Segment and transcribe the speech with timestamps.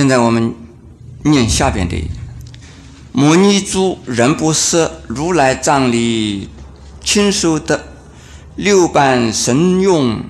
[0.00, 0.54] 现在我们
[1.24, 1.94] 念下边的：
[3.12, 6.48] 摩尼珠人不色，如来藏里
[7.04, 7.84] 亲手的
[8.56, 10.24] 六般神用，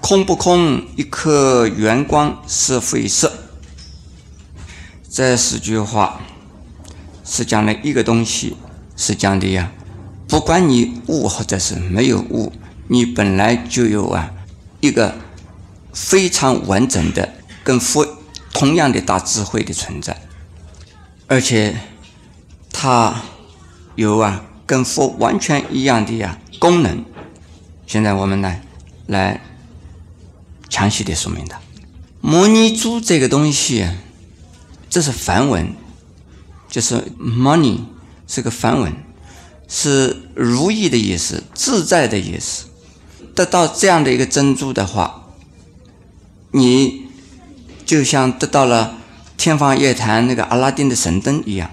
[0.00, 0.82] 空不空？
[0.96, 3.30] 一颗圆光是非色。
[5.10, 6.22] 这四句话
[7.22, 8.56] 是讲了一个东西，
[8.96, 9.70] 是讲的呀，
[10.26, 12.50] 不管你悟或者是没有悟，
[12.88, 14.30] 你本来就有啊
[14.80, 15.14] 一个
[15.92, 18.06] 非常完整的跟佛
[18.62, 20.16] 同样的大智慧的存在，
[21.26, 21.74] 而且
[22.70, 23.20] 它
[23.96, 27.04] 有啊跟佛完全一样的呀功能。
[27.88, 28.56] 现在我们呢
[29.08, 29.40] 来
[30.70, 31.60] 详细的说明它。
[32.20, 33.84] 摩尼珠这个东西，
[34.88, 35.74] 这是梵文，
[36.68, 37.80] 就是 money
[38.28, 38.92] 是个梵文，
[39.66, 42.66] 是如意的意思，自在的意思。
[43.34, 45.24] 得到这样的一个珍珠的话，
[46.52, 47.01] 你
[47.92, 48.94] 就像得到了
[49.36, 51.70] 天方夜谭那个阿拉丁的神灯一样。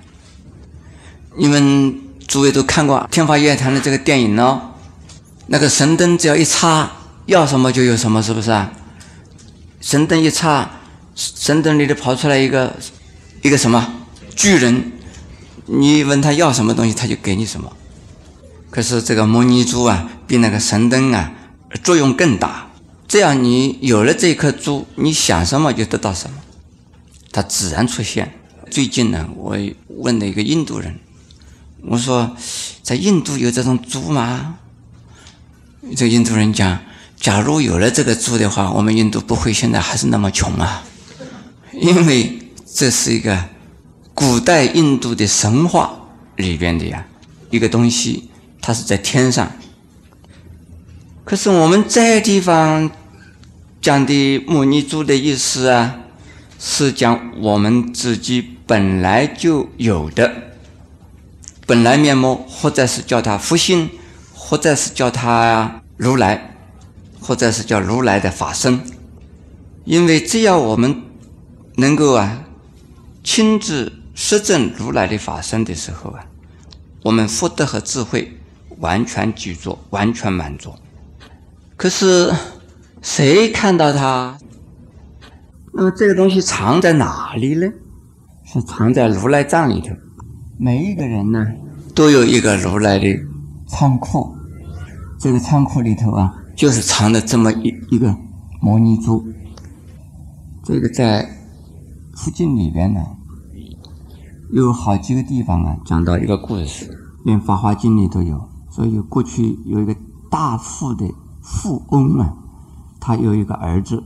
[1.37, 4.73] 你们诸位都看过天方夜谭的这个电影哦？
[5.47, 6.91] 那个神灯只要一插，
[7.25, 8.69] 要什么就有什么，是不是啊？
[9.79, 10.69] 神灯一插，
[11.15, 12.75] 神灯里头跑出来一个
[13.41, 13.93] 一个什么
[14.35, 14.91] 巨人，
[15.67, 17.71] 你问他要什么东西，他就给你什么。
[18.69, 21.31] 可是这个摩尼珠啊，比那个神灯啊
[21.81, 22.68] 作用更大。
[23.09, 26.37] 这样你有了这颗珠，你想什么就得到什么，
[27.31, 28.31] 它自然出现。
[28.69, 29.57] 最近呢，我
[29.87, 30.99] 问了一个印度人，
[31.81, 32.37] 我说
[32.83, 34.59] 在印度有这种珠吗？
[35.97, 36.79] 这印度人讲
[37.19, 40.83] ：“假如有了这个珠的话，我们印度不会现在还是那么穷啊，
[41.73, 42.37] 因为
[42.71, 43.43] 这是一个
[44.13, 45.99] 古代印度的神话
[46.35, 47.07] 里边的呀
[47.49, 48.29] 一个东西，
[48.61, 49.51] 它是在天上。
[51.25, 52.89] 可是我们这地方
[53.81, 55.99] 讲的摩尼珠的意思啊，
[56.59, 60.33] 是讲我们自己本来就有的
[61.65, 63.89] 本来面目，或者是叫它福星。”
[64.41, 66.55] 或者是叫他如来，
[67.21, 68.81] 或者是叫如来的法身，
[69.85, 71.03] 因为只要我们
[71.75, 72.45] 能够啊
[73.23, 76.25] 亲自实证如来的法身的时候啊，
[77.03, 78.39] 我们福德和智慧
[78.79, 80.73] 完全具足，完全满足。
[81.77, 82.33] 可是
[83.01, 84.37] 谁看到它？
[85.73, 87.67] 那么这个东西藏在哪里呢？
[88.43, 89.95] 是藏在如来藏里头。
[90.57, 91.45] 每一个人呢，
[91.95, 93.05] 都有一个如来的
[93.67, 94.35] 仓库。
[95.17, 98.15] 这个仓库里头啊，就是藏的这么一一个
[98.59, 99.25] 摩尼珠。
[100.63, 101.29] 这个在
[102.15, 103.01] 附近里边呢，
[104.51, 106.89] 有好几个地方啊，讲到一个故事，
[107.23, 108.49] 连《法华经》里都有。
[108.69, 109.95] 所以过去有一个
[110.29, 111.09] 大富的
[111.41, 112.33] 富翁啊，
[112.99, 114.03] 他有一个儿子，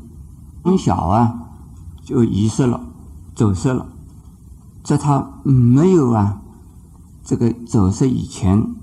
[0.63, 1.39] 从小啊
[2.03, 2.79] 就遗失了，
[3.35, 3.85] 走失了。
[4.83, 6.41] 在他没有啊
[7.23, 8.75] 这个走失以前，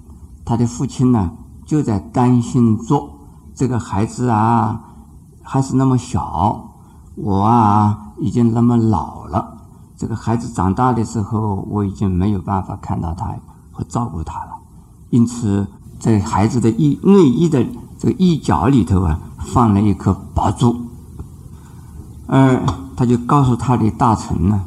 [0.45, 1.33] 他的父亲呢？
[1.67, 3.11] 就在担心着
[3.55, 4.81] 这个孩子啊，
[5.41, 6.73] 还是那么小，
[7.15, 9.59] 我啊已经那么老了。
[9.97, 13.37] 这个孩子长大的时候，我已经没有办法看到他
[13.71, 14.59] 和照顾他了。
[15.11, 15.69] 因此，
[16.01, 17.65] 在孩子的衣内衣的
[17.99, 20.77] 这个衣角里头啊，放了一颗宝珠。
[22.27, 22.63] 而
[22.97, 24.61] 他就告诉他的大臣呢，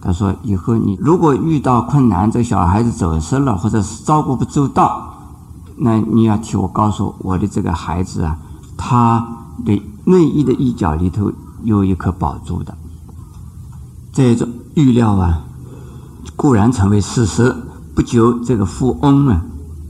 [0.00, 5.08] 他说：“以后你如果遇到困难，这小孩子走失了，或者是照顾不周到。”
[5.76, 8.38] 那你要替我告诉我的这个孩子啊，
[8.76, 9.26] 他
[9.64, 11.32] 的内衣的一角里头
[11.64, 12.76] 有一颗宝珠的。
[14.12, 15.42] 这种预料啊，
[16.36, 17.54] 固然成为事实。
[17.94, 19.42] 不久，这个富翁呢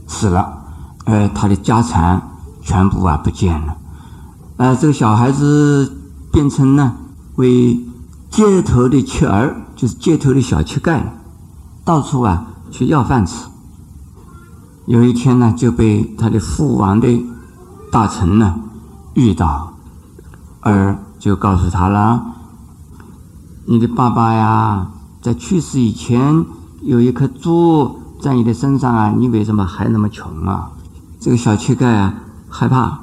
[0.07, 0.61] 死了，
[1.05, 2.21] 而他的家产
[2.61, 3.77] 全部啊不见了。
[4.63, 5.91] 啊，这个小孩子
[6.31, 6.95] 变成呢
[7.35, 7.77] 为
[8.29, 11.01] 街头的乞儿，就是街头的小乞丐，
[11.83, 13.45] 到处啊去要饭吃。
[14.85, 17.21] 有一天呢，就被他的父王的
[17.91, 18.55] 大臣呢
[19.15, 19.73] 遇到，
[20.61, 22.23] 而就告诉他了
[23.67, 24.87] ：“你的爸爸呀，
[25.21, 26.45] 在去世以前
[26.83, 30.71] 有一颗珠在你的身上啊，你为什么还那么穷啊？”
[31.19, 32.13] 这个小乞丐啊
[32.47, 32.97] 害怕，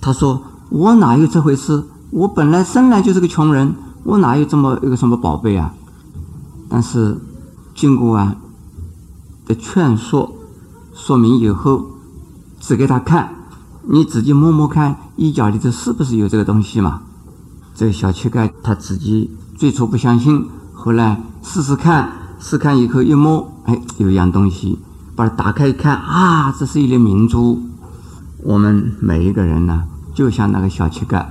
[0.00, 0.40] 他说
[0.72, 1.84] ：“我哪有这回事？
[2.08, 3.74] 我本来生来就是个穷人，
[4.04, 5.74] 我哪有这么一个什么宝贝啊？”
[6.66, 7.18] 但是
[7.74, 8.36] 经过啊
[9.46, 10.32] 的劝说。
[10.94, 11.86] 说明以后，
[12.60, 13.34] 指给他看，
[13.88, 17.00] 你自己摸摸看，衣角里头是不是有这个东西嘛？
[17.74, 24.78] 这个小乞丐他自己最初不相信，后来试试看，试看以后一摸，哎，有一样东西，
[25.16, 27.58] 把它打开一看，啊，这是一粒明珠。
[28.42, 31.24] 我们每一个人呢，就像那个小乞丐，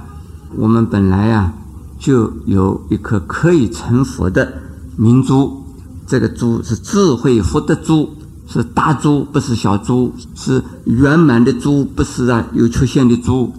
[0.55, 1.53] 我们本来呀
[1.99, 4.53] 就有一颗可以成佛的
[4.97, 5.63] 明珠。
[6.07, 8.09] 这个珠是智慧福的珠，
[8.45, 13.53] 是大珠，不是小珠，是圆满的珠，不是啊有缺陷的珠，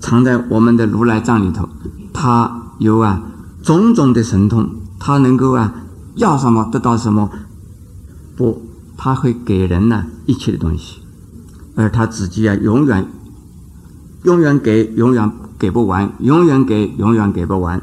[0.00, 1.68] 藏在我们的如来藏里头。
[2.12, 3.22] 它有啊
[3.62, 5.74] 种种的神通，它能够啊
[6.14, 7.28] 要什么得到什么。
[8.36, 8.62] 不，
[8.96, 11.00] 它会给人呢一切的东西，
[11.74, 13.06] 而他自己啊永远
[14.22, 17.82] 永远给，永远给不完，永远给，永远给不完。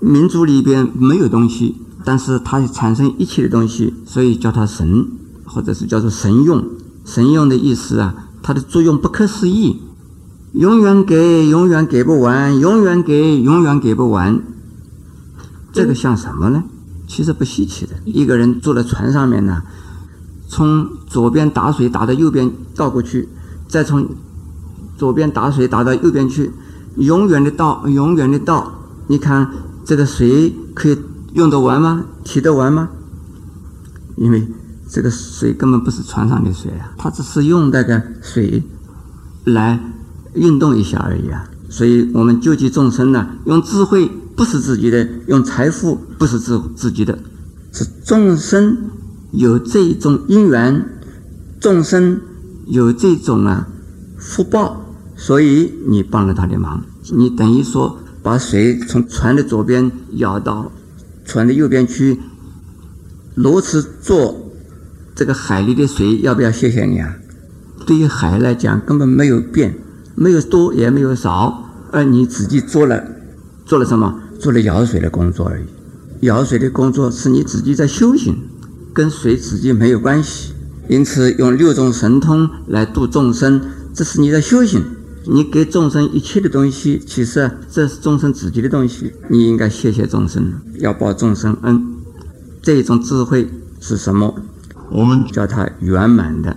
[0.00, 1.76] 民族里边没有东西。
[2.04, 5.08] 但是它产生一切的东西，所以叫它神，
[5.44, 6.64] 或者是叫做神用。
[7.04, 9.80] 神用的意思啊，它的作用不可思议，
[10.52, 14.40] 永远给，永远给不完，永远给，永远给不完。
[15.72, 16.62] 这个像什么呢？
[17.08, 17.94] 其实不稀奇的。
[18.04, 19.64] 一个人坐在船上面呢，
[20.46, 23.28] 从左边打水打到右边倒过去，
[23.66, 24.06] 再从
[24.96, 26.50] 左边打水打到右边去，
[26.96, 28.72] 永远的倒，永远的倒。
[29.06, 29.50] 你看
[29.84, 30.98] 这个水可以。
[31.34, 32.06] 用得完吗？
[32.24, 32.88] 提得完吗？
[34.16, 34.48] 因为
[34.88, 38.62] 这个水根本不是船上的水啊，它只是用那个水
[39.44, 39.78] 来
[40.32, 41.46] 运动一下而已啊。
[41.68, 47.18] 所以我们救济众生呢，用智慧不是自己的，用财富不是自自己的，
[47.70, 48.74] 是众生
[49.32, 50.88] 有这种因缘，
[51.60, 52.18] 众生
[52.64, 53.68] 有这种啊
[54.16, 54.85] 福报，
[55.16, 60.70] 所以你帮了他的忙，你等于说把水从船的左边舀到。
[61.28, 62.20] 船的右边去，
[63.34, 64.52] 如此做，
[65.12, 67.16] 这个海里的水要不要谢谢你啊？
[67.84, 69.76] 对于海来讲，根本没有变，
[70.14, 73.02] 没有多也没有少，而你自己做了，
[73.64, 74.20] 做了什么？
[74.38, 75.64] 做了舀水的工作而已。
[76.20, 78.36] 舀水的工作是你自己在修行，
[78.94, 80.52] 跟水自己没有关系。
[80.88, 83.60] 因此，用六种神通来度众生，
[83.92, 84.84] 这是你在修行。
[85.28, 89.12] 你给众生一切的东西，其实这是众生自己的东西。
[89.28, 91.84] 你应该谢谢众生，要报众生恩。
[92.62, 93.48] 这种智慧
[93.80, 94.34] 是什么？
[94.90, 96.56] 我们叫它圆满的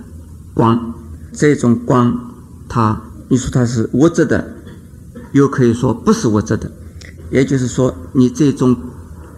[0.54, 0.94] 光。
[1.32, 2.32] 这种光，
[2.68, 4.52] 它你说它是物质的，
[5.32, 6.70] 又可以说不是物质的。
[7.30, 8.76] 也就是说，你这种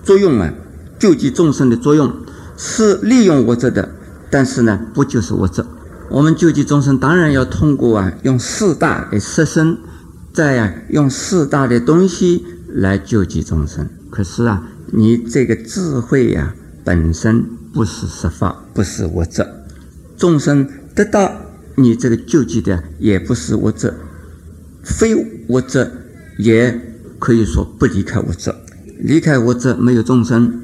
[0.02, 0.52] 作用啊，
[0.98, 2.12] 救济众生的作用
[2.56, 3.90] 是利用物质的，
[4.30, 5.64] 但是呢，不就是物质。
[6.12, 9.78] 我们救济众生，当然要通过啊，用四大的色身，
[10.30, 13.88] 再啊用四大的东西来救济众生。
[14.10, 14.62] 可是啊，
[14.92, 16.54] 你这个智慧呀，
[16.84, 17.42] 本身
[17.72, 19.46] 不是实法，不是物质。
[20.18, 21.32] 众生得到
[21.76, 23.94] 你这个救济的，也不是物质，
[24.82, 25.14] 非
[25.48, 25.90] 物质，
[26.36, 26.78] 也
[27.18, 28.54] 可以说不离开物质。
[28.98, 30.60] 离开物质没有众生，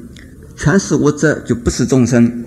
[0.55, 2.45] 全是物质就不是众生。